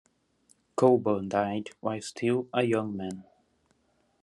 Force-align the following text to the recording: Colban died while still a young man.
Colban 0.75 1.29
died 1.29 1.69
while 1.79 2.01
still 2.01 2.47
a 2.55 2.63
young 2.63 2.97
man. 2.97 3.23